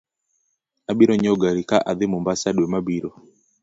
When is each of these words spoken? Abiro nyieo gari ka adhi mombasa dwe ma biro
Abiro 0.91 1.13
nyieo 1.17 1.35
gari 1.41 1.63
ka 1.69 1.77
adhi 1.91 2.05
mombasa 2.11 2.47
dwe 2.55 2.67
ma 2.71 2.79
biro 2.85 3.09